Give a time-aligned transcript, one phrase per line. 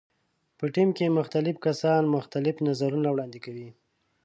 [0.57, 3.69] په ټیم کې مختلف کسان مختلف نظرونه وړاندې کوي.